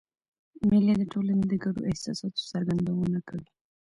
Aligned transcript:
مېلې 0.69 0.93
د 0.97 1.03
ټولني 1.11 1.43
د 1.47 1.53
ګډو 1.63 1.81
احساساتو 1.89 2.41
څرګندونه 2.51 3.19
کوي. 3.27 3.49